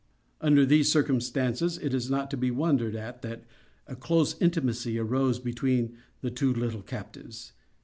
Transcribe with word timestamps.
Under 0.41 0.65
these 0.65 0.91
circumstances, 0.91 1.77
it 1.77 1.93
is 1.93 2.09
not 2.09 2.31
to 2.31 2.35
be 2.37 2.49
wondered 2.49 2.95
at 2.95 3.21
that 3.21 3.43
a 3.85 3.95
close 3.95 4.35
intimacy 4.41 4.97
arose 4.97 5.37
between 5.37 5.95
the 6.21 6.31
two 6.31 6.51
little 6.51 6.81
captives. 6.81 7.53